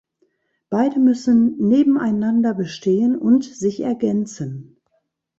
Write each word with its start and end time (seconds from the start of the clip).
Beide 0.71 0.99
müssen 0.99 1.57
nebeneinander 1.57 2.55
bestehen 2.55 3.15
und 3.15 3.43
sich 3.43 3.81
ergänzen. 3.81 4.77